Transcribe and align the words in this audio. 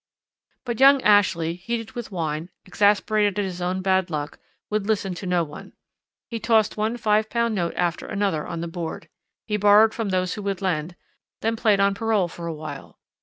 But 0.65 0.79
young 0.79 0.99
Ashley, 1.03 1.53
heated 1.53 1.91
with 1.91 2.11
wine, 2.11 2.49
exasperated 2.65 3.37
at 3.37 3.45
his 3.45 3.61
own 3.61 3.83
bad 3.83 4.09
luck, 4.09 4.39
would 4.71 4.87
listen 4.87 5.13
to 5.13 5.27
no 5.27 5.43
one; 5.43 5.73
he 6.27 6.39
tossed 6.39 6.75
one 6.75 6.97
£5 6.97 7.51
note 7.53 7.73
after 7.75 8.07
another 8.07 8.47
on 8.47 8.61
the 8.61 8.67
board, 8.67 9.09
he 9.45 9.57
borrowed 9.57 9.93
from 9.93 10.09
those 10.09 10.33
who 10.33 10.41
would 10.41 10.59
lend, 10.59 10.95
then 11.41 11.55
played 11.55 11.79
on 11.79 11.93
parole 11.93 12.27
for 12.27 12.47
a 12.47 12.53
while. 12.55 12.97